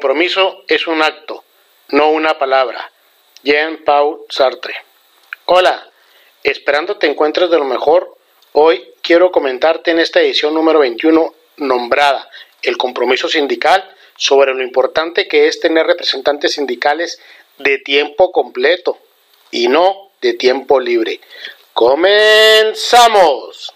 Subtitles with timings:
[0.00, 1.44] compromiso es un acto,
[1.88, 2.90] no una palabra.
[3.42, 4.74] Jean-Paul Sartre.
[5.44, 5.90] Hola,
[6.42, 8.16] esperando te encuentres de lo mejor,
[8.52, 12.30] hoy quiero comentarte en esta edición número 21 nombrada
[12.62, 17.20] El compromiso sindical sobre lo importante que es tener representantes sindicales
[17.58, 18.96] de tiempo completo
[19.50, 21.20] y no de tiempo libre.
[21.74, 23.74] ¡Comenzamos!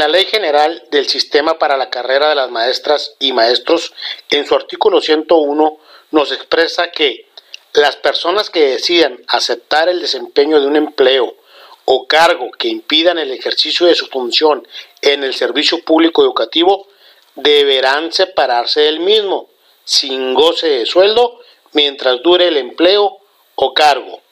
[0.00, 3.92] La Ley General del Sistema para la Carrera de las Maestras y Maestros,
[4.30, 5.76] en su artículo 101,
[6.12, 7.26] nos expresa que
[7.74, 11.36] las personas que decidan aceptar el desempeño de un empleo
[11.84, 14.66] o cargo que impidan el ejercicio de su función
[15.02, 16.88] en el servicio público educativo
[17.34, 19.50] deberán separarse del mismo,
[19.84, 21.40] sin goce de sueldo,
[21.72, 23.18] mientras dure el empleo
[23.54, 24.22] o cargo.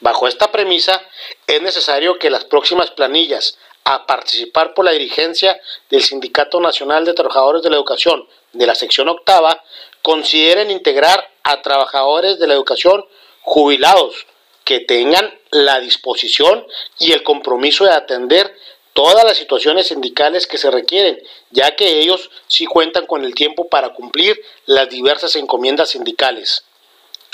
[0.00, 1.00] Bajo esta premisa,
[1.46, 7.12] es necesario que las próximas planillas a participar por la dirigencia del Sindicato Nacional de
[7.12, 9.62] Trabajadores de la Educación de la sección octava
[10.02, 13.04] consideren integrar a trabajadores de la educación
[13.42, 14.26] jubilados
[14.64, 16.66] que tengan la disposición
[16.98, 18.56] y el compromiso de atender
[18.94, 23.68] todas las situaciones sindicales que se requieren, ya que ellos sí cuentan con el tiempo
[23.68, 26.64] para cumplir las diversas encomiendas sindicales.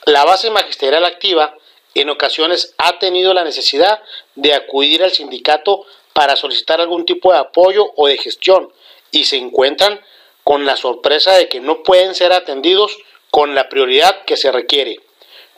[0.07, 1.55] La base magisterial activa
[1.95, 4.03] en ocasiones ha tenido la necesidad
[4.35, 8.73] de acudir al sindicato para solicitar algún tipo de apoyo o de gestión
[9.11, 10.01] y se encuentran
[10.45, 12.97] con la sorpresa de que no pueden ser atendidos
[13.31, 15.01] con la prioridad que se requiere,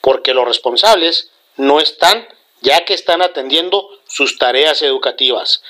[0.01, 2.29] porque los responsables no están
[2.61, 5.63] ya que están atendiendo sus tareas educativas.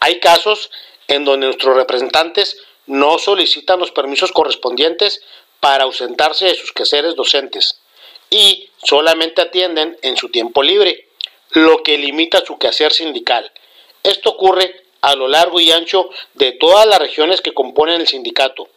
[0.00, 0.70] Hay casos
[1.08, 5.22] en donde nuestros representantes no solicitan los permisos correspondientes
[5.60, 7.80] para ausentarse de sus quehaceres docentes
[8.30, 11.08] y solamente atienden en su tiempo libre,
[11.50, 13.50] lo que limita su quehacer sindical.
[14.06, 18.68] Esto ocurre a lo largo y ancho de todas las regiones que componen el sindicato,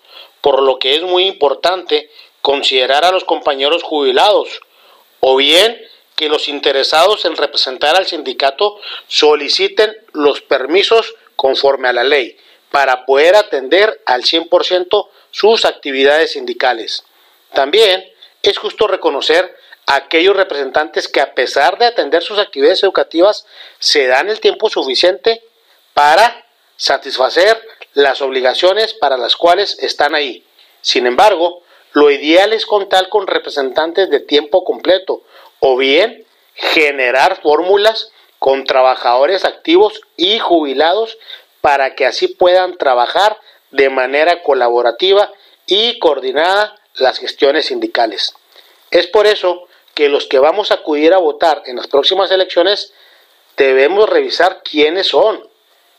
[0.41, 2.09] por lo que es muy importante
[2.41, 4.59] considerar a los compañeros jubilados
[5.19, 5.79] o bien
[6.15, 12.35] que los interesados en representar al sindicato soliciten los permisos conforme a la ley
[12.71, 17.03] para poder atender al 100% sus actividades sindicales.
[17.53, 18.03] También
[18.41, 19.55] es justo reconocer
[19.89, 23.47] aquellos representantes que a pesar de atender sus actividades educativas
[23.79, 25.43] se dan el tiempo suficiente
[25.95, 26.45] para
[26.77, 27.59] satisfacer
[27.93, 30.45] las obligaciones para las cuales están ahí.
[30.81, 31.63] Sin embargo,
[31.93, 35.23] lo ideal es contar con representantes de tiempo completo
[35.59, 36.23] o bien
[36.53, 41.17] generar fórmulas con trabajadores activos y jubilados
[41.61, 43.39] para que así puedan trabajar
[43.71, 45.33] de manera colaborativa
[45.65, 48.35] y coordinada las gestiones sindicales.
[48.91, 49.67] Es por eso
[49.99, 52.93] que los que vamos a acudir a votar en las próximas elecciones
[53.57, 55.45] debemos revisar quiénes son.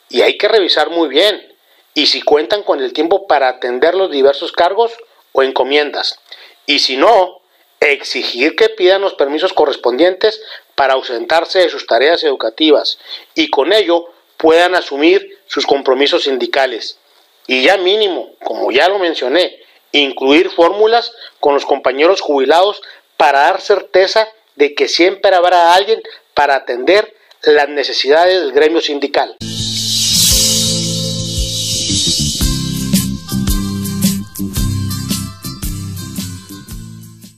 [0.08, 1.54] Y hay que revisar muy bien.
[1.92, 4.90] Y si cuentan con el tiempo para atender los diversos cargos
[5.32, 6.18] o encomiendas.
[6.64, 7.42] Y si no,
[7.78, 10.40] exigir que pidan los permisos correspondientes
[10.76, 12.96] para ausentarse de sus tareas educativas
[13.34, 14.06] y con ello
[14.38, 16.96] puedan asumir sus compromisos sindicales.
[17.46, 19.60] Y ya mínimo, como ya lo mencioné,
[19.92, 22.80] incluir fórmulas con los compañeros jubilados
[23.20, 29.36] para dar certeza de que siempre habrá alguien para atender las necesidades del gremio sindical.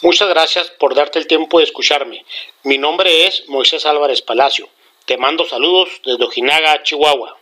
[0.02, 2.24] Muchas gracias por darte el tiempo de escucharme.
[2.62, 4.68] Mi nombre es Moisés Álvarez Palacio.
[5.04, 7.38] Te mando saludos desde Ojinaga, Chihuahua.